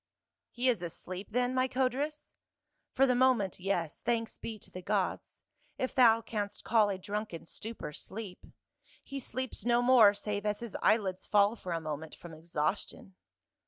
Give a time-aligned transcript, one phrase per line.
[0.27, 2.33] *' T TE is asleep then, my Codrus?" XX"
[2.95, 5.43] For the moment, yes— thanks be to the gods—
[5.77, 8.47] if thou canst call a drunken stupor sleep.
[9.03, 13.13] He sleeps no more save as his eyelids fall for a moment from exhaustion."